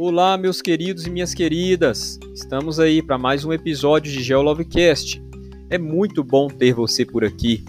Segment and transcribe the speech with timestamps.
[0.00, 2.20] Olá, meus queridos e minhas queridas!
[2.32, 5.20] Estamos aí para mais um episódio de GeoLovecast.
[5.68, 7.64] É muito bom ter você por aqui.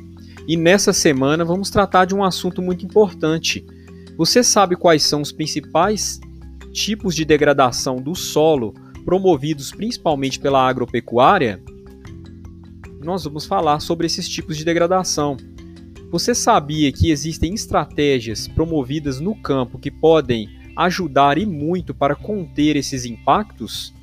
[0.48, 3.66] E nessa semana vamos tratar de um assunto muito importante.
[4.16, 6.20] Você sabe quais são os principais
[6.72, 11.60] tipos de degradação do solo promovidos principalmente pela agropecuária?
[13.04, 15.36] Nós vamos falar sobre esses tipos de degradação.
[16.12, 22.76] Você sabia que existem estratégias promovidas no campo que podem ajudar e muito para conter
[22.76, 23.94] esses impactos?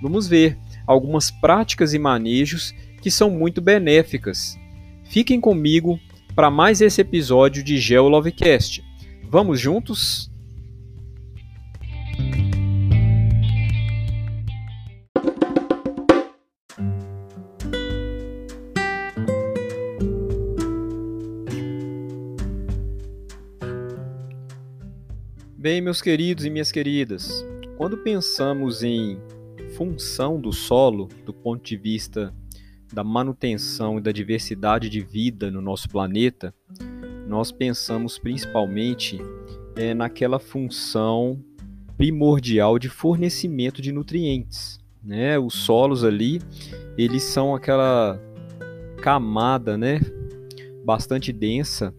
[0.00, 4.58] Vamos ver algumas práticas e manejos que são muito benéficas.
[5.04, 6.00] Fiquem comigo
[6.34, 8.82] para mais esse episódio de GeoLovecast.
[9.28, 10.31] Vamos juntos?
[25.62, 27.46] Bem, meus queridos e minhas queridas,
[27.76, 29.16] quando pensamos em
[29.76, 32.34] função do solo do ponto de vista
[32.92, 36.52] da manutenção e da diversidade de vida no nosso planeta,
[37.28, 39.20] nós pensamos principalmente
[39.76, 41.40] é, naquela função
[41.96, 44.80] primordial de fornecimento de nutrientes.
[45.00, 45.38] Né?
[45.38, 46.42] Os solos ali,
[46.98, 48.20] eles são aquela
[49.00, 50.00] camada né,
[50.84, 51.94] bastante densa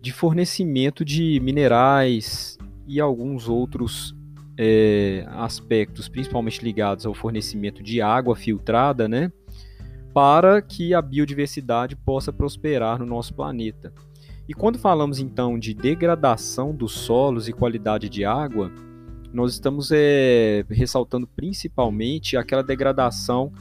[0.00, 2.49] de fornecimento de minerais,
[2.90, 4.16] e alguns outros
[4.58, 9.30] é, aspectos, principalmente ligados ao fornecimento de água filtrada, né,
[10.12, 13.92] para que a biodiversidade possa prosperar no nosso planeta.
[14.48, 18.72] E quando falamos então de degradação dos solos e qualidade de água,
[19.32, 23.52] nós estamos é, ressaltando principalmente aquela degradação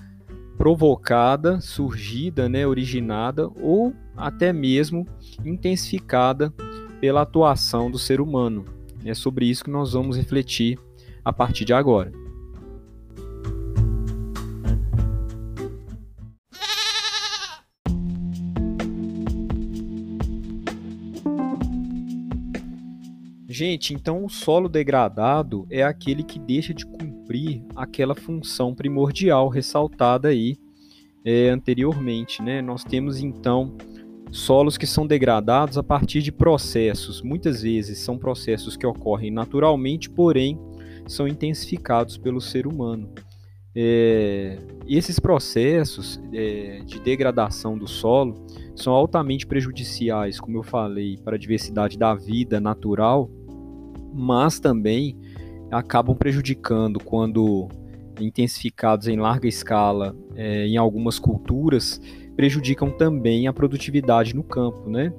[0.58, 5.08] provocada, surgida, né, originada ou até mesmo
[5.46, 6.52] intensificada
[7.00, 8.79] pela atuação do ser humano.
[9.06, 10.78] É sobre isso que nós vamos refletir
[11.24, 12.12] a partir de agora.
[23.60, 30.30] Gente, então o solo degradado é aquele que deixa de cumprir aquela função primordial ressaltada
[30.30, 30.58] aí
[31.26, 32.62] é, anteriormente, né?
[32.62, 33.76] Nós temos então
[34.32, 37.22] solos que são degradados a partir de processos.
[37.22, 40.60] Muitas vezes são processos que ocorrem naturalmente, porém
[41.08, 43.10] são intensificados pelo ser humano.
[43.76, 44.58] É,
[44.88, 48.46] esses processos é, de degradação do solo
[48.76, 53.30] são altamente prejudiciais, como eu falei, para a diversidade da vida natural,
[54.14, 55.18] mas também
[55.72, 57.68] acabam prejudicando quando
[58.20, 62.02] intensificados em larga escala é, em algumas culturas,
[62.40, 65.12] prejudicam também a produtividade no campo, né?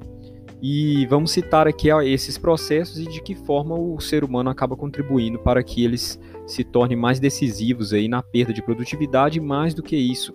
[0.62, 5.38] E vamos citar aqui esses processos e de que forma o ser humano acaba contribuindo
[5.38, 9.97] para que eles se tornem mais decisivos aí na perda de produtividade, mais do que
[9.97, 10.32] isso,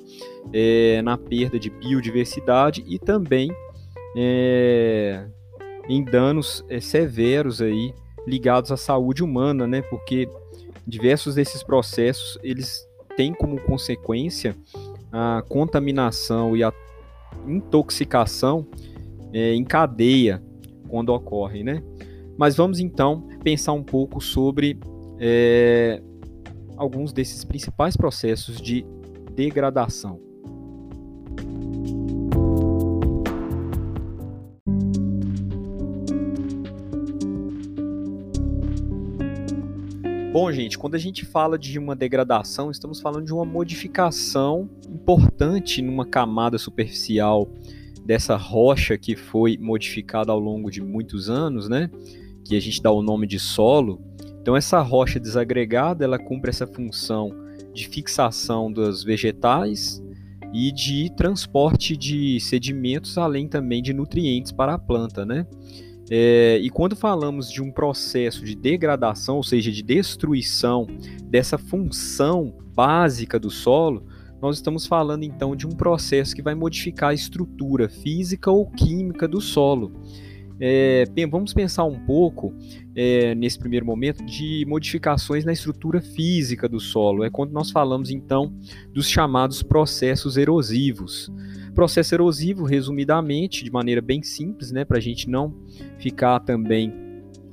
[0.54, 3.50] é, na perda de biodiversidade e também
[4.16, 5.26] é,
[5.90, 7.96] em danos é, severos aí
[8.28, 9.82] ligados à saúde humana, né?
[9.82, 10.30] Porque
[10.86, 12.88] diversos desses processos eles
[13.18, 14.56] têm como consequência
[15.18, 16.74] a contaminação e a
[17.48, 18.68] intoxicação
[19.32, 20.44] é, em cadeia
[20.90, 21.82] quando ocorre, né?
[22.38, 24.78] Mas vamos então pensar um pouco sobre
[25.18, 26.02] é,
[26.76, 28.86] alguns desses principais processos de
[29.34, 30.20] degradação.
[40.36, 45.82] Bom, gente, quando a gente fala de uma degradação, estamos falando de uma modificação importante
[45.82, 47.48] numa camada superficial
[48.06, 51.90] dessa rocha que foi modificada ao longo de muitos anos, né?
[52.44, 54.02] Que a gente dá o nome de solo.
[54.42, 57.32] Então essa rocha desagregada, ela cumpre essa função
[57.74, 60.04] de fixação dos vegetais
[60.54, 65.48] e de transporte de sedimentos, além também de nutrientes para a planta, né?
[66.10, 70.88] É, e quando falamos de um processo de degradação, ou seja, de destruição
[71.24, 74.06] dessa função básica do solo,
[74.42, 79.28] nós estamos falando então de um processo que vai modificar a estrutura física ou química
[79.28, 79.92] do solo.
[80.60, 82.54] É, vamos pensar um pouco,
[82.96, 87.24] é, nesse primeiro momento, de modificações na estrutura física do solo.
[87.24, 88.54] É quando nós falamos então
[88.94, 91.30] dos chamados processos erosivos.
[91.76, 95.54] Processo erosivo, resumidamente, de maneira bem simples, né, para a gente não
[96.00, 96.94] ficar também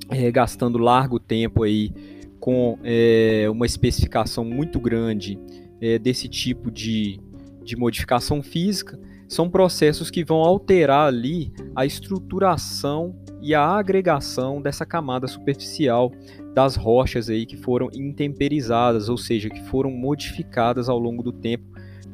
[0.09, 1.91] é, gastando largo tempo aí
[2.39, 5.37] com é, uma especificação muito grande
[5.81, 7.19] é, desse tipo de,
[7.63, 8.97] de modificação física,
[9.27, 16.11] são processos que vão alterar ali a estruturação e a agregação dessa camada superficial
[16.53, 21.65] das rochas aí que foram intemperizadas, ou seja, que foram modificadas ao longo do tempo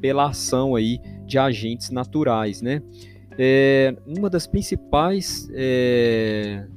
[0.02, 2.82] pela ação aí de agentes naturais, né?
[3.38, 6.68] É, uma das principais é,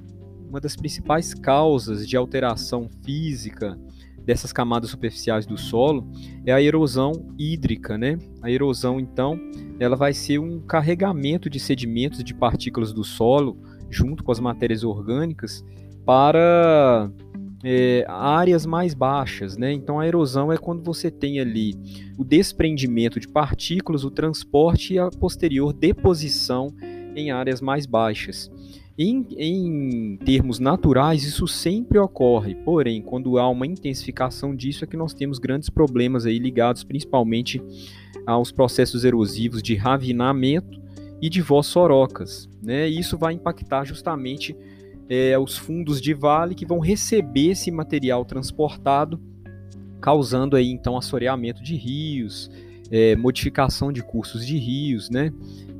[0.48, 3.76] uma das principais causas de alteração física
[4.24, 6.06] dessas camadas superficiais do solo
[6.44, 8.18] é a erosão hídrica, né?
[8.42, 9.40] A erosão, então,
[9.80, 13.58] ela vai ser um carregamento de sedimentos de partículas do solo
[13.90, 15.64] junto com as matérias orgânicas
[16.04, 17.10] para
[17.64, 19.72] é, áreas mais baixas, né?
[19.72, 21.76] Então a erosão é quando você tem ali
[22.18, 26.74] o desprendimento de partículas, o transporte e a posterior deposição
[27.14, 28.50] em áreas mais baixas.
[28.98, 34.98] Em, em, termos naturais, isso sempre ocorre, porém, quando há uma intensificação disso, é que
[34.98, 37.62] nós temos grandes problemas aí ligados principalmente
[38.26, 40.80] aos processos erosivos de ravinamento
[41.22, 42.50] e de vossorocas.
[42.62, 42.86] Né?
[42.86, 44.54] Isso vai impactar justamente
[45.08, 49.20] é, os fundos de vale que vão receber esse material transportado,
[50.00, 52.50] causando aí então assoreamento de rios,
[52.90, 55.32] é, modificação de cursos de rios, né?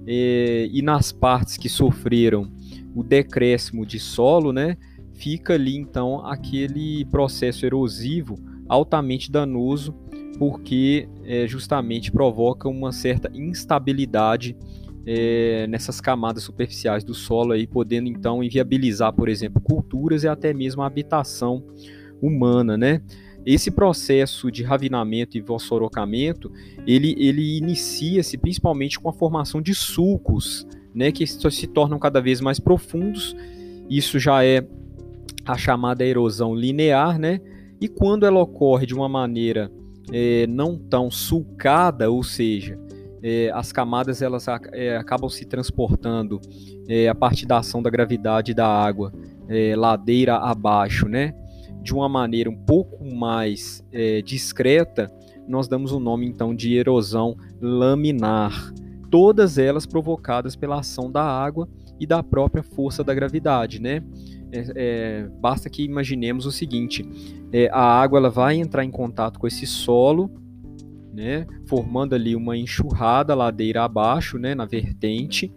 [0.06, 2.50] É, e nas partes que sofreram
[2.94, 4.76] o decréscimo de solo, né?
[5.14, 8.38] Fica ali então aquele processo erosivo
[8.69, 9.94] altamente danoso,
[10.38, 14.56] porque é, justamente provoca uma certa instabilidade
[15.06, 20.52] é, nessas camadas superficiais do solo, aí, podendo então inviabilizar, por exemplo, culturas e até
[20.52, 21.64] mesmo a habitação
[22.20, 23.02] humana, né?
[23.44, 26.52] Esse processo de ravinamento e vossorocamento,
[26.87, 30.64] ele, ele inicia-se principalmente com a formação de sulcos,
[30.94, 33.34] né, que se tornam cada vez mais profundos.
[33.90, 34.64] Isso já é
[35.44, 37.40] a chamada erosão linear, né?
[37.81, 39.72] E quando ela ocorre de uma maneira
[40.12, 42.78] é, não tão sulcada, ou seja,
[43.22, 46.40] é, as camadas elas é, acabam se transportando
[46.88, 49.12] é, a partir da ação da gravidade da água
[49.48, 51.32] é, ladeira abaixo, né?
[51.80, 55.10] De uma maneira um pouco mais é, discreta,
[55.46, 58.72] nós damos o nome então de erosão laminar.
[59.10, 61.69] Todas elas provocadas pela ação da água
[62.00, 64.02] e da própria força da gravidade, né?
[64.74, 67.04] É, basta que imaginemos o seguinte:
[67.70, 70.30] a água ela vai entrar em contato com esse solo
[71.12, 75.52] né, formando ali uma enxurrada ladeira abaixo, né, na vertente,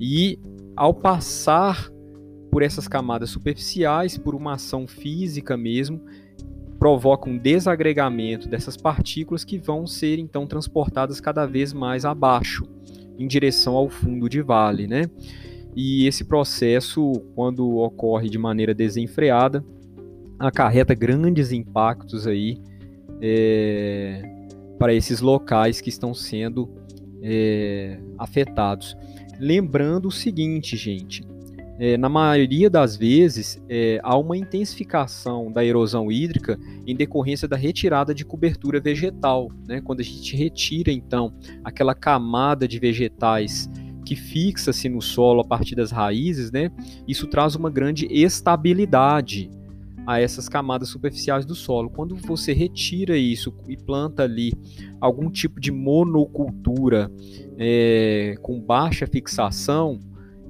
[0.00, 0.38] e
[0.76, 1.90] ao passar
[2.50, 6.00] por essas camadas superficiais, por uma ação física mesmo,
[6.78, 12.64] provoca um desagregamento dessas partículas que vão ser então transportadas cada vez mais abaixo,
[13.18, 15.02] em direção ao fundo de vale, né?
[15.74, 19.64] E esse processo, quando ocorre de maneira desenfreada,
[20.38, 22.58] acarreta grandes impactos aí
[23.20, 24.22] é,
[24.78, 26.68] para esses locais que estão sendo
[27.22, 28.96] é, afetados.
[29.38, 31.22] Lembrando o seguinte, gente:
[31.78, 37.56] é, na maioria das vezes é, há uma intensificação da erosão hídrica em decorrência da
[37.56, 39.50] retirada de cobertura vegetal.
[39.66, 39.80] Né?
[39.80, 41.32] Quando a gente retira, então,
[41.62, 43.70] aquela camada de vegetais
[44.04, 46.70] que fixa-se no solo a partir das raízes, né?
[47.06, 49.50] isso traz uma grande estabilidade
[50.08, 51.90] a essas camadas superficiais do solo.
[51.90, 54.54] Quando você retira isso e planta ali
[54.98, 57.12] algum tipo de monocultura
[57.58, 60.00] é, com baixa fixação,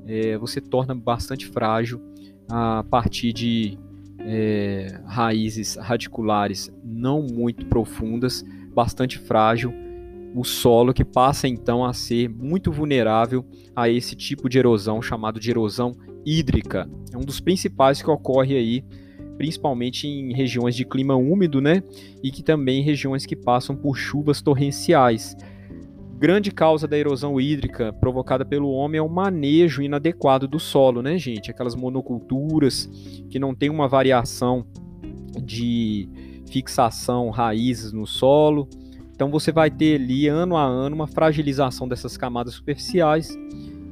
[0.07, 2.01] é, você torna bastante frágil
[2.49, 3.77] a partir de
[4.21, 9.75] é, raízes radiculares não muito profundas, bastante frágil
[10.37, 15.41] o solo que passa então a ser muito vulnerável a esse tipo de erosão chamado
[15.41, 16.89] de erosão hídrica.
[17.13, 18.85] É um dos principais que ocorre aí
[19.39, 21.83] principalmente em regiões de clima úmido, né?
[22.23, 25.37] E que também em regiões que passam por chuvas torrenciais.
[26.19, 31.17] Grande causa da erosão hídrica provocada pelo homem é o manejo inadequado do solo, né,
[31.17, 31.51] gente?
[31.51, 32.91] Aquelas monoculturas
[33.31, 34.67] que não tem uma variação
[35.41, 36.09] de
[36.51, 38.69] fixação raízes no solo.
[39.15, 43.33] Então você vai ter ali ano a ano uma fragilização dessas camadas superficiais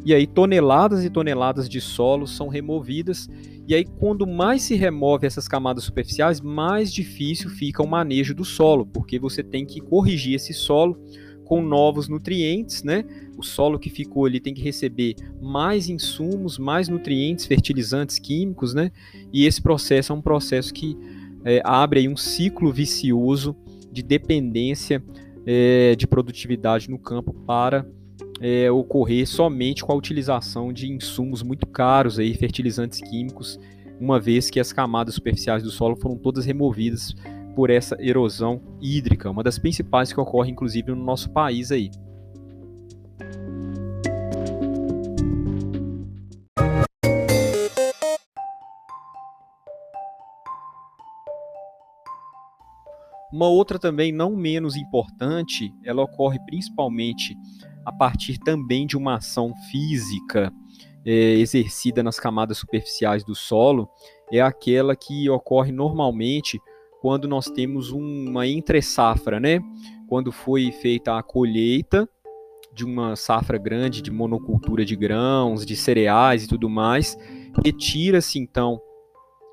[0.05, 3.29] e aí toneladas e toneladas de solo são removidas
[3.69, 8.45] e aí, quando mais se remove essas camadas superficiais, mais difícil fica o manejo do
[8.45, 10.97] solo, porque você tem que corrigir esse solo
[11.45, 13.05] com novos nutrientes, né?
[13.37, 18.93] O solo que ficou ali tem que receber mais insumos, mais nutrientes, fertilizantes químicos, né?
[19.33, 20.97] E esse processo é um processo que
[21.45, 23.57] é, abre aí um ciclo vicioso
[23.91, 25.03] de dependência
[25.45, 27.87] é, de produtividade no campo para
[28.41, 33.59] é, ocorrer somente com a utilização de insumos muito caros, aí, fertilizantes químicos,
[33.99, 37.15] uma vez que as camadas superficiais do solo foram todas removidas
[37.55, 41.91] por essa erosão hídrica, uma das principais que ocorre inclusive no nosso país aí.
[53.33, 57.37] Uma outra também não menos importante, ela ocorre principalmente
[57.87, 60.53] a partir também de uma ação física
[61.05, 63.89] é, exercida nas camadas superficiais do solo,
[64.33, 66.61] é aquela que ocorre normalmente
[67.01, 69.61] quando nós temos uma entre-safra, né?
[70.09, 72.09] Quando foi feita a colheita
[72.75, 77.17] de uma safra grande de monocultura de grãos, de cereais e tudo mais,
[77.65, 78.81] retira-se então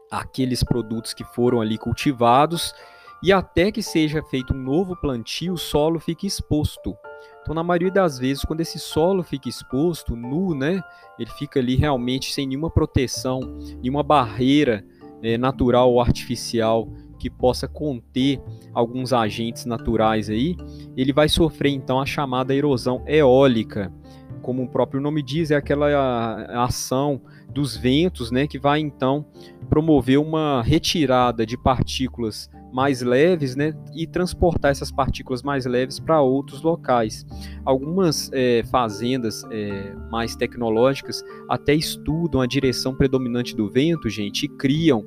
[0.10, 2.74] aqueles produtos que foram ali cultivados
[3.22, 6.96] e até que seja feito um novo plantio, o solo fica exposto.
[7.44, 10.82] Então, na maioria das vezes, quando esse solo fica exposto, nu, né,
[11.20, 13.42] ele fica ali realmente sem nenhuma proteção,
[13.82, 14.86] nenhuma barreira
[15.22, 16.88] é, natural ou artificial
[17.20, 18.42] que possa conter
[18.74, 20.56] alguns agentes naturais aí,
[20.96, 23.94] ele vai sofrer então a chamada erosão eólica.
[24.42, 27.22] Como o próprio nome diz, é aquela ação
[27.54, 29.26] dos ventos, né, que vai então
[29.70, 36.20] promover uma retirada de partículas mais leves, né, e transportar essas partículas mais leves para
[36.22, 37.26] outros locais.
[37.64, 44.50] Algumas é, fazendas é, mais tecnológicas até estudam a direção predominante do vento, gente, e
[44.50, 45.06] criam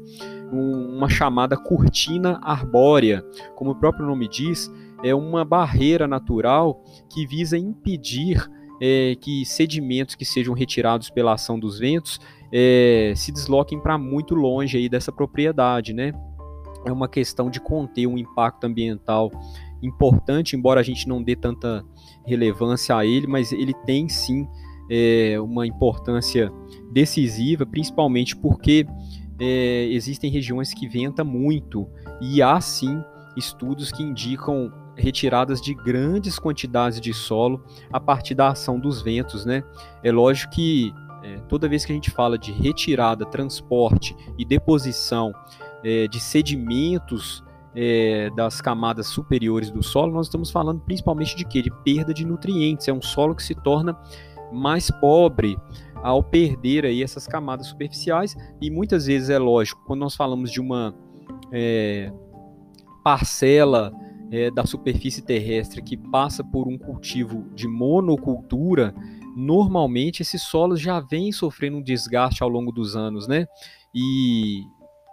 [0.52, 3.24] um, uma chamada cortina arbórea,
[3.56, 4.70] como o próprio nome diz,
[5.02, 8.48] é uma barreira natural que visa impedir
[8.80, 12.20] é, que sedimentos que sejam retirados pela ação dos ventos
[12.52, 16.12] é, se desloquem para muito longe aí dessa propriedade, né?
[16.84, 19.30] É uma questão de conter um impacto ambiental
[19.82, 21.84] importante, embora a gente não dê tanta
[22.24, 24.46] relevância a ele, mas ele tem sim
[24.90, 26.50] é, uma importância
[26.92, 28.86] decisiva, principalmente porque
[29.40, 31.88] é, existem regiões que venta muito
[32.20, 33.02] e há sim
[33.36, 37.62] estudos que indicam retiradas de grandes quantidades de solo
[37.92, 39.62] a partir da ação dos ventos, né?
[40.02, 45.32] É lógico que é, toda vez que a gente fala de retirada, transporte e deposição
[45.84, 51.60] é, de sedimentos é, das camadas superiores do solo, nós estamos falando principalmente de quê?
[51.60, 52.88] De perda de nutrientes.
[52.88, 53.98] É um solo que se torna
[54.52, 55.58] mais pobre
[56.02, 60.60] ao perder aí essas camadas superficiais e muitas vezes é lógico quando nós falamos de
[60.60, 60.94] uma
[61.52, 62.12] é,
[63.02, 63.92] parcela
[64.30, 68.94] é, da superfície terrestre que passa por um cultivo de monocultura,
[69.36, 73.46] normalmente esses solos já vêm sofrendo um desgaste ao longo dos anos, né?
[73.94, 74.62] E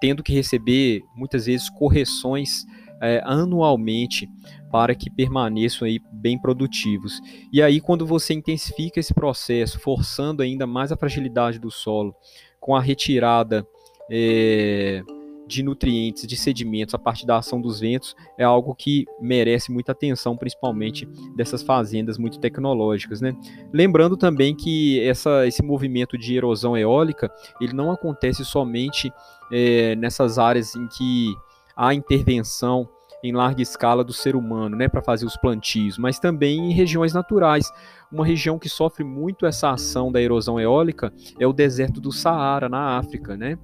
[0.02, 2.66] tendo que receber muitas vezes correções
[3.02, 4.30] é, anualmente
[4.72, 7.22] para que permaneçam aí bem produtivos.
[7.52, 12.16] E aí, quando você intensifica esse processo, forçando ainda mais a fragilidade do solo,
[12.60, 13.66] com a retirada
[14.10, 15.04] é,
[15.48, 19.92] de nutrientes, de sedimentos a partir da ação dos ventos, é algo que merece muita
[19.92, 23.22] atenção, principalmente dessas fazendas muito tecnológicas.
[23.22, 23.36] Né?
[23.72, 29.12] Lembrando também que essa, esse movimento de erosão eólica, ele não acontece somente
[29.52, 31.34] é, nessas áreas em que
[31.76, 32.88] há intervenção
[33.24, 37.14] em larga escala do ser humano, né, para fazer os plantios, mas também em regiões
[37.14, 37.72] naturais.
[38.12, 42.68] Uma região que sofre muito essa ação da erosão eólica é o deserto do Saara,
[42.68, 43.58] na África, né?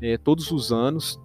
[0.00, 1.20] É, todos os anos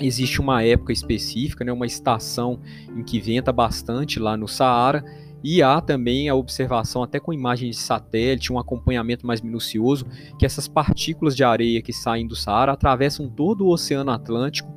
[0.00, 2.60] existe uma época específica, né, uma estação
[2.96, 5.04] em que venta bastante lá no Saara,
[5.44, 10.06] e há também a observação, até com imagens de satélite, um acompanhamento mais minucioso,
[10.38, 14.70] que essas partículas de areia que saem do Saara atravessam todo o Oceano Atlântico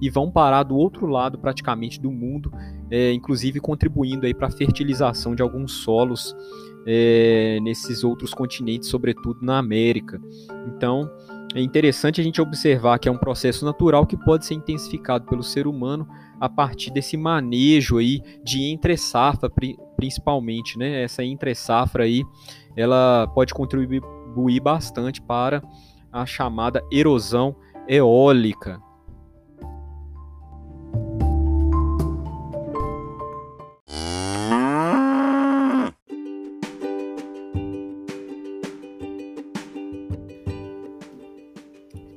[0.00, 2.52] e vão parar do outro lado praticamente do mundo,
[2.90, 6.36] é, inclusive contribuindo para a fertilização de alguns solos
[6.86, 10.20] é, nesses outros continentes, sobretudo na América.
[10.66, 11.10] Então,
[11.54, 15.42] é interessante a gente observar que é um processo natural que pode ser intensificado pelo
[15.42, 19.50] ser humano a partir desse manejo aí de entre safra,
[19.96, 21.02] principalmente, né?
[21.02, 22.22] Essa entre safra aí,
[22.76, 25.62] ela pode contribuir bastante para
[26.12, 27.56] a chamada erosão
[27.88, 28.80] eólica.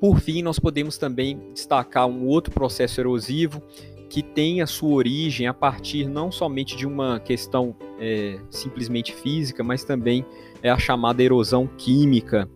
[0.03, 3.61] Por fim, nós podemos também destacar um outro processo erosivo
[4.09, 9.63] que tem a sua origem a partir não somente de uma questão é, simplesmente física,
[9.63, 10.25] mas também
[10.61, 12.49] é a chamada erosão química.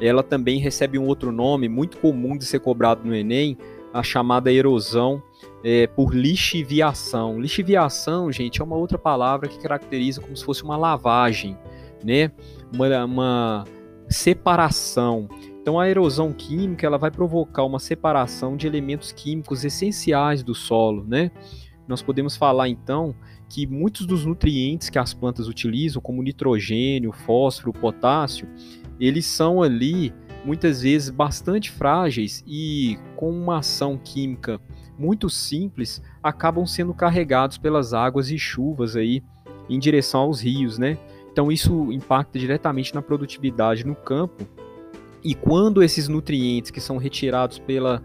[0.00, 3.58] Ela também recebe um outro nome muito comum de ser cobrado no Enem,
[3.92, 5.22] a chamada erosão
[5.62, 7.38] é, por lixiviação.
[7.38, 11.54] Lixiviação, gente, é uma outra palavra que caracteriza como se fosse uma lavagem,
[12.02, 12.32] né?
[12.72, 13.64] uma, uma
[14.08, 15.28] separação.
[15.64, 21.06] Então a erosão química ela vai provocar uma separação de elementos químicos essenciais do solo,
[21.08, 21.30] né?
[21.88, 23.14] Nós podemos falar então
[23.48, 28.46] que muitos dos nutrientes que as plantas utilizam, como nitrogênio, fósforo, potássio,
[29.00, 30.12] eles são ali
[30.44, 34.60] muitas vezes bastante frágeis e com uma ação química
[34.98, 39.22] muito simples acabam sendo carregados pelas águas e chuvas aí
[39.70, 40.98] em direção aos rios, né?
[41.32, 44.46] Então isso impacta diretamente na produtividade no campo.
[45.24, 48.02] E quando esses nutrientes que são retirados pela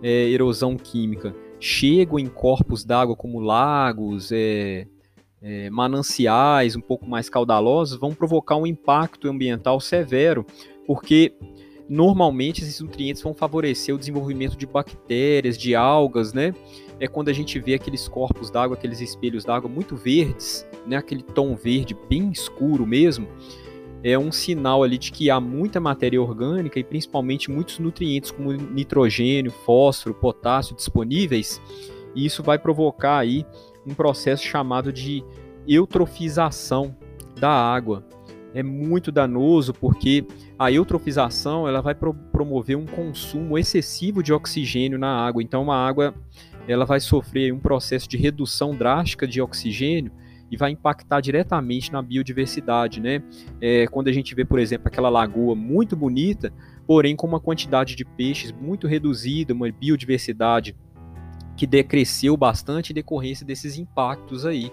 [0.00, 4.86] é, erosão química chegam em corpos d'água como lagos, é,
[5.42, 10.46] é, mananciais um pouco mais caudalosos, vão provocar um impacto ambiental severo,
[10.86, 11.34] porque
[11.88, 16.54] normalmente esses nutrientes vão favorecer o desenvolvimento de bactérias, de algas, né?
[17.00, 20.96] É quando a gente vê aqueles corpos d'água, aqueles espelhos d'água muito verdes, né?
[20.96, 23.26] Aquele tom verde bem escuro mesmo
[24.02, 28.52] é um sinal ali de que há muita matéria orgânica e principalmente muitos nutrientes como
[28.52, 31.60] nitrogênio, fósforo, potássio disponíveis,
[32.14, 33.44] e isso vai provocar aí
[33.86, 35.22] um processo chamado de
[35.66, 36.96] eutrofização
[37.38, 38.04] da água.
[38.52, 40.26] É muito danoso porque
[40.58, 45.42] a eutrofização ela vai pro promover um consumo excessivo de oxigênio na água.
[45.42, 46.14] Então a água
[46.66, 50.10] ela vai sofrer um processo de redução drástica de oxigênio
[50.50, 53.22] e vai impactar diretamente na biodiversidade, né?
[53.60, 56.52] É, quando a gente vê, por exemplo, aquela lagoa muito bonita,
[56.86, 60.74] porém com uma quantidade de peixes muito reduzida, uma biodiversidade
[61.56, 64.72] que decresceu bastante em decorrência desses impactos aí.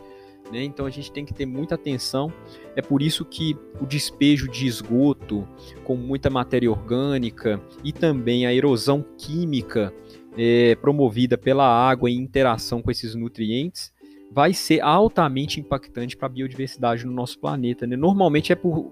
[0.52, 0.64] Né?
[0.64, 2.32] Então a gente tem que ter muita atenção.
[2.76, 5.48] É por isso que o despejo de esgoto
[5.84, 9.94] com muita matéria orgânica e também a erosão química
[10.38, 13.92] é, promovida pela água em interação com esses nutrientes
[14.32, 17.88] vai ser altamente impactante para a biodiversidade no nosso planeta.
[17.88, 17.96] Né?
[17.96, 18.90] Normalmente é por,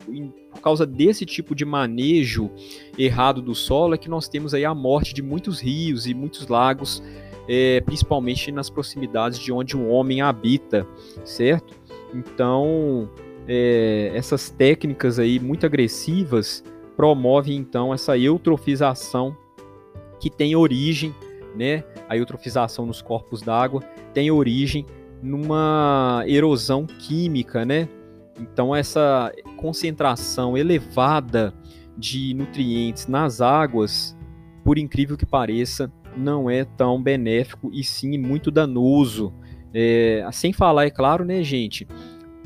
[0.51, 2.50] por, causa desse tipo de manejo
[2.98, 6.48] errado do solo é que nós temos aí a morte de muitos rios e muitos
[6.48, 7.04] lagos,
[7.48, 10.88] é, principalmente nas proximidades de onde o homem habita,
[11.24, 11.75] certo?
[12.13, 13.10] Então,
[13.48, 16.63] é, essas técnicas aí muito agressivas
[16.96, 19.36] promovem então essa eutrofização
[20.20, 21.13] que tem origem,
[21.56, 21.84] né?
[22.08, 23.82] A eutrofização nos corpos d'água
[24.14, 24.86] tem origem
[25.22, 27.88] numa erosão química, né?
[28.40, 31.54] Então essa concentração elevada
[31.98, 34.16] de nutrientes nas águas,
[34.64, 39.34] por incrível que pareça, não é tão benéfico e sim muito danoso.
[39.74, 41.88] É, sem falar, é claro, né, gente?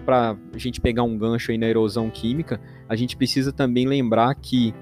[0.05, 4.33] Para a gente pegar um gancho aí na erosão química, a gente precisa também lembrar
[4.35, 4.73] que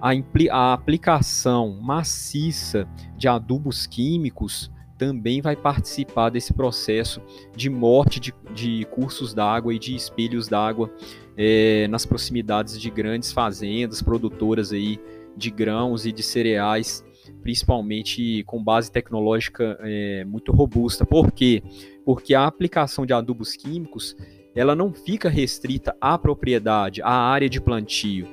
[0.00, 0.10] a,
[0.50, 7.22] a aplicação maciça de adubos químicos também vai participar desse processo
[7.56, 10.90] de morte de, de cursos d'água e de espelhos d'água
[11.36, 14.98] é, nas proximidades de grandes fazendas produtoras aí
[15.36, 17.04] de grãos e de cereais,
[17.42, 21.06] principalmente com base tecnológica é, muito robusta.
[21.06, 21.62] Por quê?
[22.04, 24.16] Porque a aplicação de adubos químicos
[24.54, 28.26] ela não fica restrita à propriedade, à área de plantio.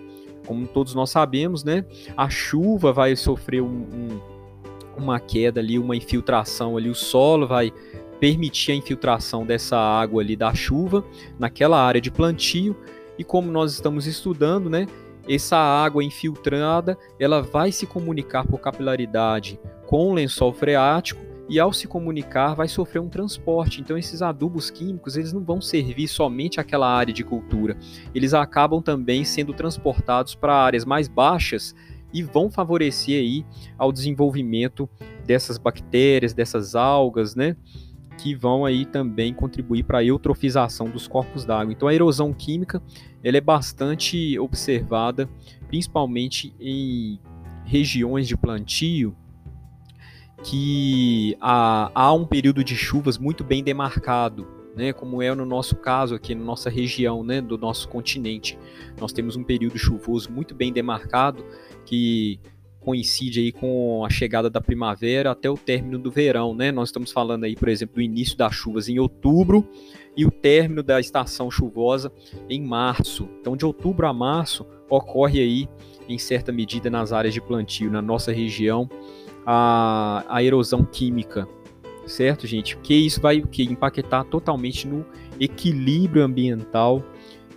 [0.47, 1.85] Como todos nós sabemos, né,
[2.17, 4.34] a chuva vai sofrer um, um
[4.97, 7.71] uma queda ali, uma infiltração ali, o solo vai
[8.19, 11.03] permitir a infiltração dessa água ali da chuva
[11.37, 12.75] naquela área de plantio
[13.17, 14.87] e como nós estamos estudando, né,
[15.27, 21.71] essa água infiltrada, ela vai se comunicar por capilaridade com o lençol freático e ao
[21.71, 23.81] se comunicar vai sofrer um transporte.
[23.81, 27.77] Então esses adubos químicos, eles não vão servir somente àquela área de cultura.
[28.13, 31.75] Eles acabam também sendo transportados para áreas mais baixas
[32.13, 33.45] e vão favorecer aí
[33.77, 34.89] ao desenvolvimento
[35.25, 37.55] dessas bactérias, dessas algas, né?
[38.17, 41.73] Que vão aí também contribuir para a eutrofização dos corpos d'água.
[41.73, 42.81] Então a erosão química
[43.23, 45.29] ela é bastante observada,
[45.67, 47.19] principalmente em
[47.65, 49.15] regiões de plantio
[50.43, 55.75] que há, há um período de chuvas muito bem demarcado, né, como é no nosso
[55.75, 58.57] caso aqui na nossa região, né, do nosso continente.
[58.99, 61.45] Nós temos um período chuvoso muito bem demarcado
[61.85, 62.39] que
[62.85, 66.71] coincide aí com a chegada da primavera até o término do verão, né?
[66.71, 69.67] Nós estamos falando aí, por exemplo, do início das chuvas em outubro
[70.15, 72.11] e o término da estação chuvosa
[72.47, 73.27] em março.
[73.41, 75.67] Então, de outubro a março ocorre aí,
[76.07, 78.87] em certa medida, nas áreas de plantio na nossa região,
[79.43, 81.47] a, a erosão química,
[82.05, 82.77] certo, gente?
[82.77, 85.05] Que isso vai que impactar totalmente no
[85.39, 87.03] equilíbrio ambiental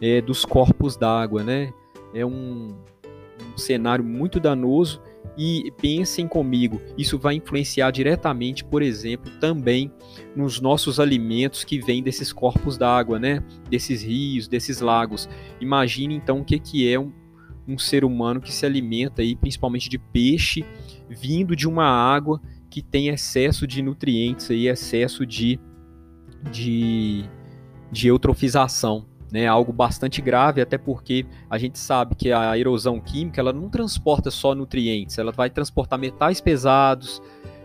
[0.01, 1.73] é, dos corpos d'água, né?
[2.15, 2.75] É um,
[3.55, 5.01] um cenário muito danoso
[5.37, 9.93] e pensem comigo, isso vai influenciar diretamente, por exemplo, também
[10.35, 13.41] nos nossos alimentos que vêm desses corpos d'água, né?
[13.71, 15.29] Desses rios, desses lagos.
[15.61, 17.13] Imagine então o que, que é um,
[17.69, 20.65] um ser humano que se alimenta aí, principalmente de peixe,
[21.09, 25.59] vindo de uma água que tem excesso de nutrientes aí, excesso de,
[26.51, 27.25] de,
[27.91, 33.41] de eutrofização né, algo bastante grave, até porque a gente sabe que a erosão química
[33.41, 37.23] ela não transporta só nutrientes, ela vai transportar metais pesados,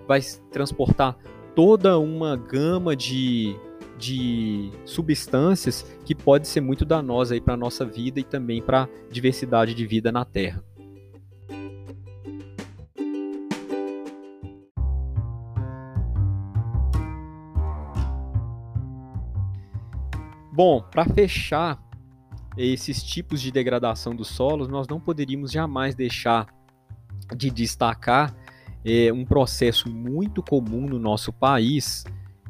[0.07, 1.17] vai transportar
[1.55, 3.55] toda uma gama de,
[3.97, 8.87] de substâncias que pode ser muito danosa para a nossa vida e também para a
[9.09, 10.63] diversidade de vida na Terra.
[20.55, 21.83] Bom, para fechar
[22.55, 26.45] esses tipos de degradação dos solos, nós não poderíamos jamais deixar
[27.35, 28.35] de destacar
[28.85, 32.03] é, um processo muito comum no nosso país,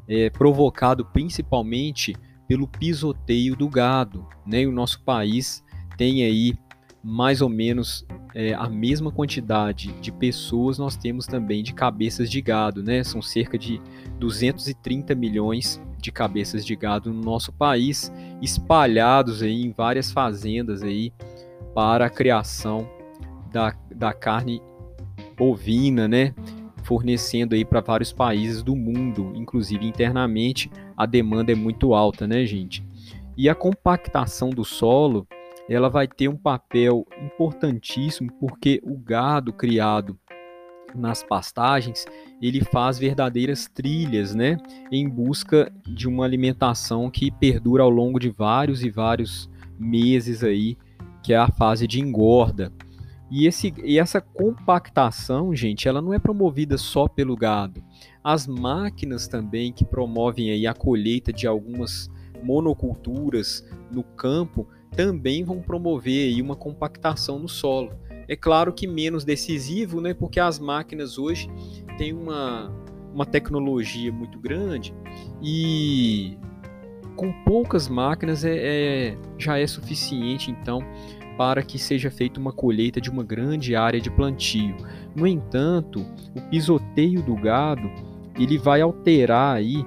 [0.05, 2.13] é, provocado principalmente
[2.45, 4.27] pelo pisoteio do gado.
[4.45, 4.65] Né?
[4.65, 5.63] O nosso país
[5.95, 6.57] tem aí
[7.03, 12.41] mais ou menos é, a mesma quantidade de pessoas nós temos também de cabeças de
[12.41, 13.03] gado, né?
[13.03, 13.81] São cerca de
[14.19, 18.11] 230 milhões de cabeças de gado no nosso país,
[18.41, 21.11] espalhados aí em várias fazendas aí
[21.75, 22.89] para a criação
[23.51, 24.61] da, da carne
[25.37, 26.33] bovina, né?
[26.83, 32.45] Fornecendo aí para vários países do mundo, inclusive internamente, a demanda é muito alta, né,
[32.45, 32.83] gente?
[33.37, 35.27] E a compactação do solo,
[35.69, 40.17] ela vai ter um papel importantíssimo porque o gado criado
[40.95, 42.05] nas pastagens,
[42.41, 44.57] ele faz verdadeiras trilhas, né,
[44.91, 49.49] em busca de uma alimentação que perdura ao longo de vários e vários
[49.79, 50.77] meses aí,
[51.23, 52.71] que é a fase de engorda.
[53.31, 57.83] E, esse, e essa compactação, gente, ela não é promovida só pelo gado.
[58.23, 62.11] As máquinas também que promovem aí a colheita de algumas
[62.43, 67.91] monoculturas no campo também vão promover aí uma compactação no solo.
[68.27, 70.13] É claro que menos decisivo, né?
[70.13, 71.49] Porque as máquinas hoje
[71.97, 72.71] têm uma,
[73.13, 74.93] uma tecnologia muito grande
[75.41, 76.37] e
[77.15, 80.79] com poucas máquinas é, é, já é suficiente então
[81.37, 84.75] para que seja feita uma colheita de uma grande área de plantio.
[85.15, 87.89] No entanto, o pisoteio do gado
[88.39, 89.85] ele vai alterar aí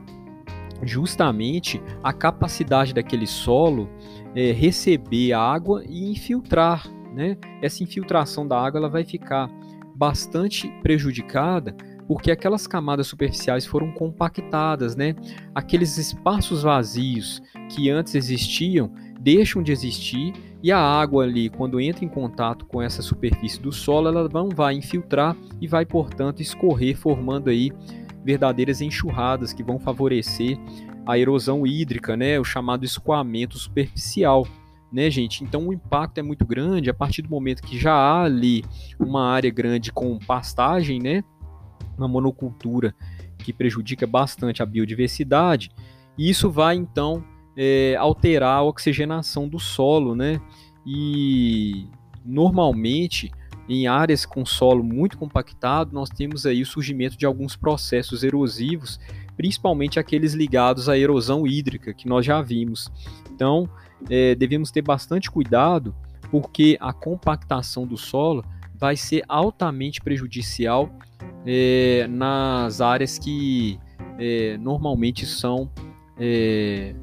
[0.83, 3.89] justamente a capacidade daquele solo
[4.35, 6.85] é, receber água e infiltrar
[7.17, 7.39] né?
[7.63, 9.51] Essa infiltração da água ela vai ficar
[9.95, 11.75] bastante prejudicada
[12.07, 15.17] porque aquelas camadas superficiais foram compactadas, né?
[15.55, 22.05] Aqueles espaços vazios que antes existiam deixam de existir e a água ali, quando entra
[22.05, 26.97] em contato com essa superfície do solo, ela não vai infiltrar e vai, portanto, escorrer,
[26.97, 27.73] formando aí
[28.27, 30.59] verdadeiras enxurradas que vão favorecer
[31.07, 32.39] a erosão hídrica, né?
[32.39, 34.45] O chamado escoamento superficial
[34.93, 35.43] né, gente?
[35.43, 38.65] Então o impacto é muito grande a partir do momento que já há ali
[38.99, 41.23] uma área grande com pastagem, né?
[41.99, 42.95] Uma monocultura
[43.39, 45.71] que prejudica bastante a biodiversidade.
[46.17, 47.23] E isso vai então
[47.57, 50.41] é, alterar a oxigenação do solo, né?
[50.87, 51.89] E
[52.25, 53.31] normalmente
[53.69, 59.01] em áreas com solo muito compactado, nós temos aí o surgimento de alguns processos erosivos,
[59.37, 62.91] principalmente aqueles ligados à erosão hídrica, que nós já vimos.
[63.33, 63.69] Então,
[64.09, 65.95] é, devemos ter bastante cuidado,
[66.31, 70.91] porque a compactação do solo vai ser altamente prejudicial
[71.45, 73.79] é, nas áreas que
[74.19, 75.71] é, normalmente são
[76.19, 76.95] é,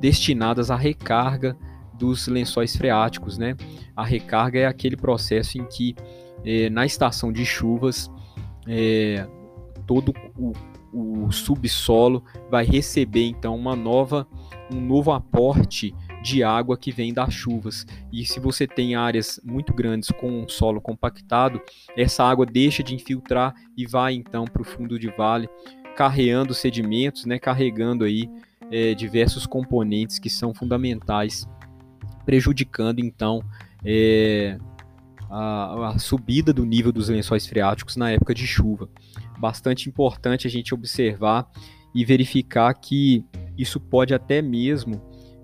[0.00, 1.56] destinadas à recarga
[2.02, 3.38] dos lençóis freáticos.
[3.38, 3.56] Né?
[3.96, 5.94] A recarga é aquele processo em que,
[6.44, 8.10] é, na estação de chuvas,
[8.66, 9.24] é,
[9.86, 10.52] todo o,
[10.92, 14.26] o subsolo vai receber então uma nova
[14.70, 17.84] um novo aporte de água que vem das chuvas.
[18.10, 21.60] E se você tem áreas muito grandes com solo compactado,
[21.96, 25.48] essa água deixa de infiltrar e vai então para o fundo de vale,
[25.94, 28.30] carreando sedimentos, né, carregando aí
[28.70, 31.46] é, diversos componentes que são fundamentais,
[32.24, 33.42] prejudicando então
[33.84, 34.58] é,
[35.30, 38.88] a, a subida do nível dos lençóis freáticos na época de chuva.
[39.38, 41.48] Bastante importante a gente observar
[41.94, 43.24] e verificar que
[43.56, 45.00] isso pode até mesmo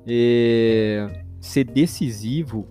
[0.07, 2.67] é, ser decisivo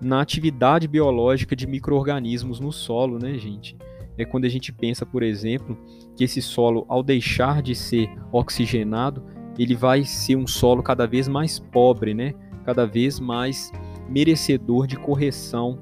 [0.00, 3.76] na atividade biológica de micro-organismos no solo, né, gente?
[4.16, 5.78] É quando a gente pensa, por exemplo,
[6.16, 9.24] que esse solo, ao deixar de ser oxigenado,
[9.58, 12.34] ele vai ser um solo cada vez mais pobre, né?
[12.64, 13.72] Cada vez mais
[14.08, 15.78] merecedor de correção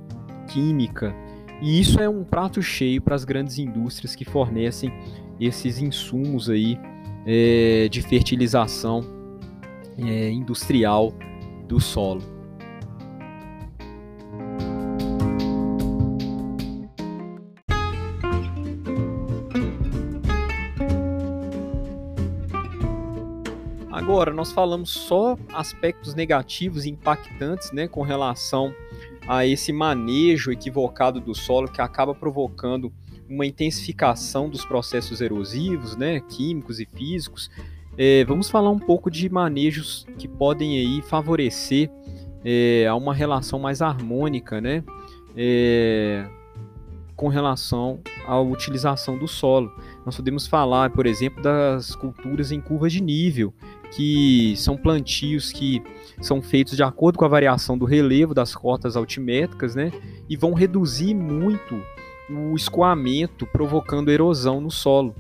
[0.48, 1.14] química.
[1.60, 4.92] E isso é um prato cheio para as grandes indústrias que fornecem
[5.40, 6.78] esses insumos aí
[7.26, 9.04] é, de fertilização
[9.98, 11.12] é, industrial
[11.68, 12.31] do solo.
[24.12, 28.74] Agora, nós falamos só aspectos negativos e impactantes né, com relação
[29.26, 32.92] a esse manejo equivocado do solo que acaba provocando
[33.26, 37.50] uma intensificação dos processos erosivos, né, químicos e físicos,
[37.96, 41.90] é, vamos falar um pouco de manejos que podem aí favorecer
[42.44, 44.84] é, a uma relação mais harmônica, né,
[45.34, 46.28] é,
[47.16, 49.72] com relação à utilização do solo.
[50.04, 53.54] Nós podemos falar, por exemplo, das culturas em curvas de nível,
[53.94, 55.82] que são plantios que
[56.20, 59.92] são feitos de acordo com a variação do relevo das cotas altimétricas, né,
[60.28, 61.80] e vão reduzir muito
[62.30, 65.14] o escoamento, provocando erosão no solo.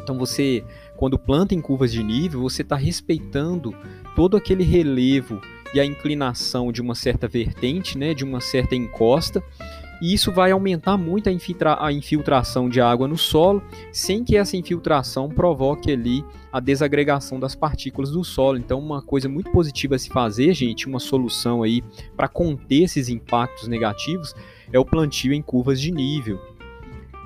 [0.00, 0.64] Então você,
[0.96, 3.74] quando planta em curvas de nível, você está respeitando
[4.16, 5.40] todo aquele relevo
[5.74, 9.42] e a inclinação de uma certa vertente, né, de uma certa encosta,
[10.00, 14.36] e isso vai aumentar muito a, infiltra a, infiltração de água no solo, sem que
[14.36, 18.58] essa infiltração provoque ali a desagregação das partículas do solo.
[18.58, 21.82] Então, uma coisa muito positiva a se fazer, gente, uma solução aí
[22.16, 24.34] para conter esses impactos negativos
[24.72, 26.40] é o plantio em curvas de nível.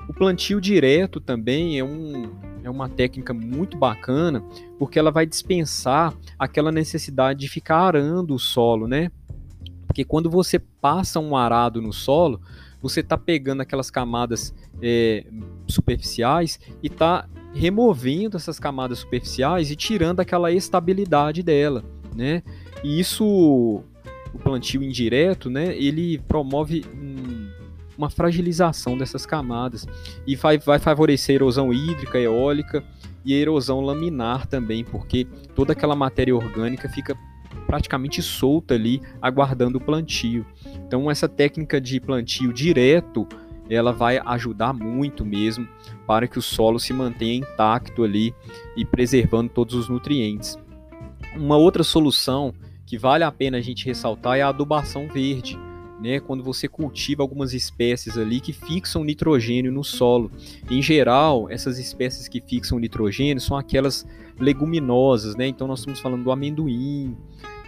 [0.07, 2.29] O plantio direto também é, um,
[2.63, 4.43] é uma técnica muito bacana,
[4.77, 9.09] porque ela vai dispensar aquela necessidade de ficar arando o solo, né?
[9.93, 12.41] Porque quando você passa um arado no solo,
[12.81, 14.51] você está pegando aquelas camadas
[14.81, 15.23] é,
[15.67, 22.41] superficiais e está removendo essas camadas superficiais e tirando aquela estabilidade dela, né?
[22.83, 25.77] E isso, o plantio indireto, né?
[25.77, 27.51] Ele promove um,
[27.95, 29.85] uma fragilização dessas camadas
[30.25, 32.83] e vai, vai favorecer erosão hídrica, eólica
[33.23, 37.15] e erosão laminar também, porque toda aquela matéria orgânica fica
[37.65, 40.45] praticamente solta ali, aguardando o plantio.
[40.85, 43.27] Então essa técnica de plantio direto,
[43.69, 45.67] ela vai ajudar muito mesmo
[46.05, 48.33] para que o solo se mantenha intacto ali
[48.75, 50.57] e preservando todos os nutrientes.
[51.35, 52.53] Uma outra solução
[52.85, 55.57] que vale a pena a gente ressaltar é a adubação verde.
[56.03, 60.29] Né, quando você cultiva algumas espécies ali que fixam nitrogênio no solo.
[60.69, 64.05] Em geral, essas espécies que fixam nitrogênio são aquelas
[64.37, 65.47] leguminosas, né?
[65.47, 67.15] Então nós estamos falando do amendoim,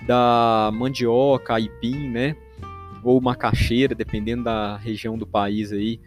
[0.05, 2.35] da mandioca, aipim, né?
[3.01, 6.01] Ou macaxeira, dependendo da região do país aí,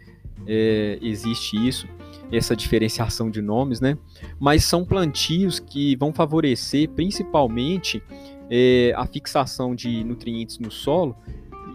[0.45, 1.87] é, existe isso,
[2.31, 3.97] essa diferenciação de nomes, né?
[4.39, 8.03] Mas são plantios que vão favorecer principalmente
[8.51, 11.15] é, a fixação de nutrientes no solo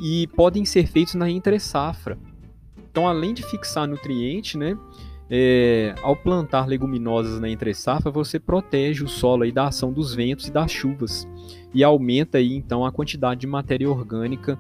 [0.01, 2.19] e podem ser feitos na entre safra.
[2.91, 4.79] Então, além de fixar nutriente, né?
[5.31, 10.15] É, ao plantar leguminosas na entre safra, você protege o solo aí da ação dos
[10.15, 11.27] ventos e das chuvas
[11.75, 14.59] e aumenta aí então a quantidade de matéria orgânica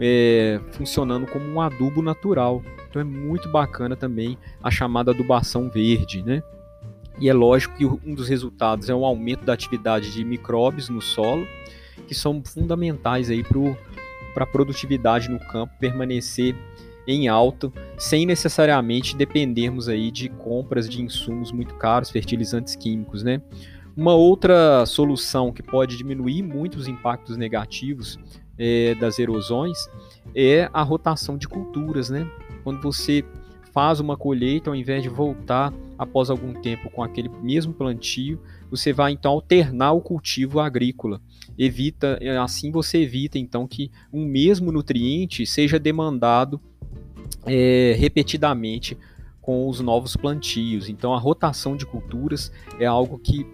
[0.00, 2.62] é, funcionando como um adubo natural.
[2.88, 6.42] Então é muito bacana também a chamada adubação verde, né?
[7.20, 11.00] E é lógico que um dos resultados é o aumento da atividade de micróbios no
[11.00, 11.46] solo,
[12.06, 13.58] que são fundamentais aí para
[14.44, 16.54] a produtividade no campo permanecer
[17.06, 23.40] em alto, sem necessariamente dependermos aí de compras de insumos muito caros, fertilizantes químicos, né?
[23.96, 28.18] Uma outra solução que pode diminuir muito os impactos negativos
[28.58, 29.76] é, das erosões
[30.34, 32.30] é a rotação de culturas, né?
[32.62, 33.24] Quando você
[33.72, 38.40] faz uma colheita, ao invés de voltar após algum tempo com aquele mesmo plantio,
[38.70, 41.20] você vai então alternar o cultivo agrícola.
[41.58, 46.60] Evita, assim você evita então que um mesmo nutriente seja demandado
[47.46, 48.96] é, repetidamente
[49.40, 50.88] com os novos plantios.
[50.88, 53.46] Então a rotação de culturas é algo que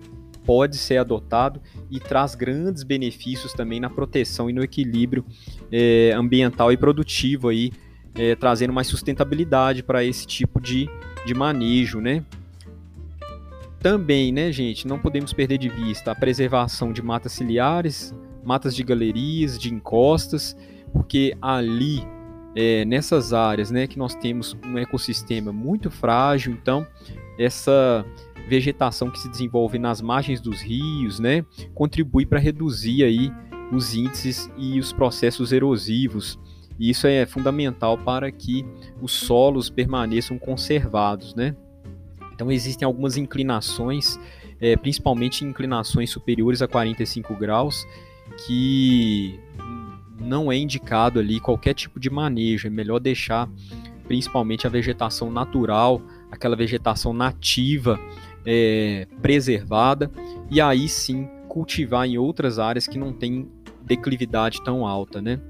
[0.44, 5.24] pode ser adotado e traz grandes benefícios também na proteção e no equilíbrio
[5.72, 7.72] é, ambiental e produtivo aí,
[8.14, 10.88] é, trazendo mais sustentabilidade para esse tipo de,
[11.24, 12.24] de manejo, né?
[13.84, 18.82] Também, né, gente, não podemos perder de vista a preservação de matas ciliares, matas de
[18.82, 20.56] galerias, de encostas,
[20.90, 22.02] porque ali,
[22.56, 26.86] é, nessas áreas, né, que nós temos um ecossistema muito frágil, então
[27.38, 28.02] essa
[28.48, 31.44] vegetação que se desenvolve nas margens dos rios, né,
[31.74, 33.30] contribui para reduzir aí
[33.70, 36.40] os índices e os processos erosivos.
[36.78, 38.64] E isso é fundamental para que
[39.02, 41.54] os solos permaneçam conservados, né?
[42.34, 44.18] Então existem algumas inclinações,
[44.60, 47.86] é, principalmente inclinações superiores a 45 graus,
[48.46, 49.38] que
[50.20, 52.66] não é indicado ali qualquer tipo de manejo.
[52.66, 53.48] É melhor deixar
[54.06, 57.98] principalmente a vegetação natural, aquela vegetação nativa
[58.44, 60.10] é, preservada
[60.50, 63.48] e aí sim cultivar em outras áreas que não tem
[63.82, 65.40] declividade tão alta, né?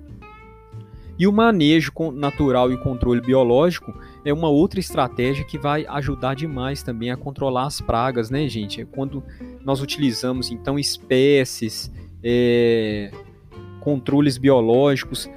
[1.18, 6.82] E o manejo natural e controle biológico é uma outra estratégia que vai ajudar demais
[6.82, 8.80] também a controlar as pragas, né, gente?
[8.80, 9.22] É quando
[9.62, 13.10] nós utilizamos então espécies, é,
[13.80, 15.28] controles biológicos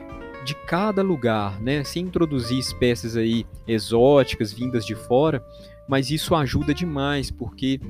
[0.45, 1.83] de cada lugar, né?
[1.83, 5.43] Sem introduzir espécies aí exóticas vindas de fora,
[5.87, 7.81] mas isso ajuda demais porque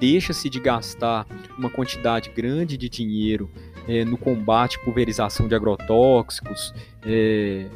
[0.00, 1.24] deixa-se de gastar
[1.56, 3.48] uma quantidade grande de dinheiro
[3.86, 6.74] é, no combate à pulverização de agrotóxicos,
[7.04, 7.66] é,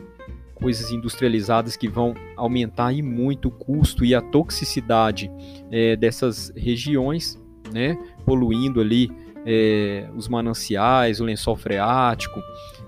[0.56, 5.30] coisas industrializadas que vão aumentar e muito o custo e a toxicidade
[5.70, 7.40] é, dessas regiões,
[7.72, 9.10] né, poluindo ali
[9.44, 12.40] é, os mananciais, o lençol freático,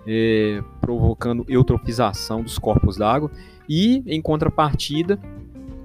[0.06, 3.30] é, provocando eutrofização dos corpos d'água.
[3.68, 5.20] E, em contrapartida,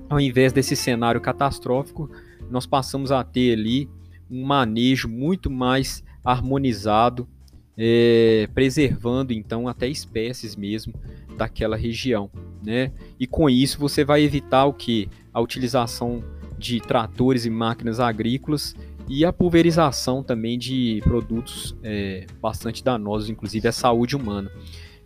[0.10, 2.10] ao invés desse cenário catastrófico,
[2.50, 3.90] nós passamos a ter ali
[4.32, 7.28] um manejo muito mais harmonizado,
[7.78, 10.94] é, preservando então até espécies mesmo
[11.38, 12.30] daquela região,
[12.64, 12.92] né?
[13.20, 15.10] E com isso você vai evitar o que?
[15.34, 16.24] A utilização
[16.58, 18.76] de tratores e máquinas agrícolas
[19.08, 24.52] e a pulverização também de produtos é, bastante danosos, inclusive à saúde humana.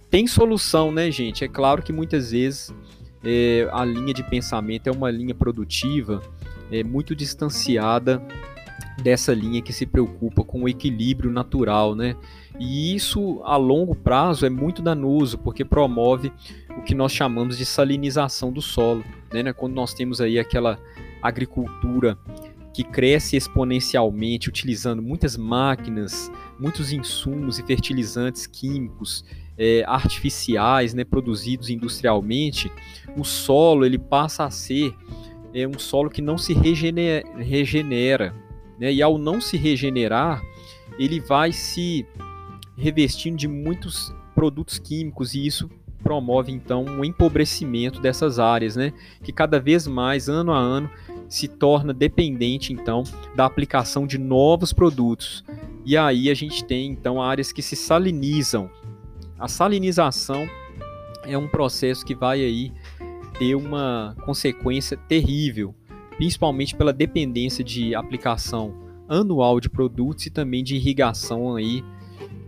[0.10, 1.44] Tem solução, né, gente?
[1.44, 2.74] É claro que muitas vezes
[3.24, 6.22] é, a linha de pensamento é uma linha produtiva
[6.72, 8.22] é, muito distanciada
[9.02, 12.16] dessa linha que se preocupa com o equilíbrio natural, né?
[12.60, 16.32] E isso a longo prazo é muito danoso, porque promove
[16.78, 19.54] o que nós chamamos de salinização do solo, né?
[19.54, 20.80] Quando nós temos aí aquela
[21.22, 22.18] agricultura
[22.74, 29.26] que cresce exponencialmente utilizando muitas máquinas, muitos insumos e fertilizantes químicos
[29.58, 32.72] é, artificiais, né, produzidos industrialmente,
[33.18, 34.94] o solo ele passa a ser
[35.54, 38.36] é um solo que não se regenera, regenera
[38.80, 38.94] né?
[38.94, 40.42] e ao não se regenerar,
[41.00, 42.06] ele vai se
[42.78, 45.70] revestindo de muitos produtos químicos e isso
[46.04, 48.94] promove então um empobrecimento dessas áreas, né?
[49.24, 50.90] que cada vez mais, ano a ano,
[51.28, 53.04] se torna dependente então
[53.36, 55.44] da aplicação de novos produtos.
[55.84, 58.70] E aí a gente tem então áreas que se salinizam.
[59.40, 60.48] A salinização
[61.24, 62.72] é um processo que vai aí
[63.38, 65.76] ter uma consequência terrível,
[66.16, 68.74] principalmente pela dependência de aplicação
[69.10, 71.84] anual de produtos e também de irrigação aí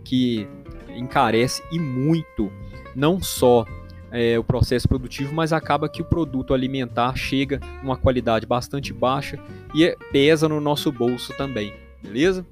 [0.04, 0.48] que
[0.96, 2.50] encarece e muito
[2.94, 3.64] não só
[4.10, 9.38] é, o processo produtivo, mas acaba que o produto alimentar chega numa qualidade bastante baixa
[9.74, 12.44] e é, pesa no nosso bolso também, beleza?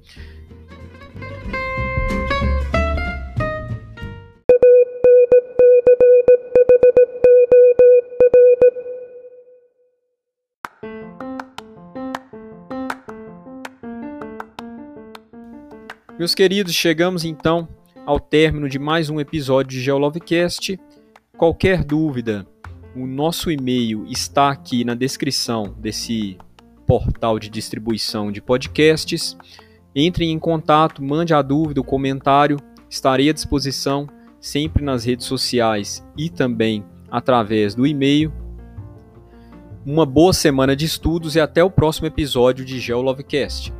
[16.19, 17.65] Meus queridos, chegamos então
[18.05, 20.77] ao término de mais um episódio de GeoLovecast.
[21.37, 22.45] Qualquer dúvida,
[22.93, 26.37] o nosso e-mail está aqui na descrição desse
[26.85, 29.37] portal de distribuição de podcasts.
[29.95, 32.57] Entrem em contato, mande a dúvida, o comentário,
[32.89, 34.05] estarei à disposição
[34.41, 38.29] sempre nas redes sociais e também através do e-mail.
[39.85, 43.78] Uma boa semana de estudos e até o próximo episódio de GeoLovecast.